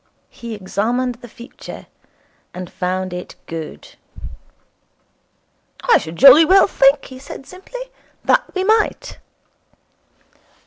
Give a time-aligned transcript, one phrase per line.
[0.31, 1.85] He examined the future,
[2.55, 3.89] and found it good.
[5.83, 7.91] 'I should jolly well think,' he said simply,
[8.25, 9.19] 'that we might.'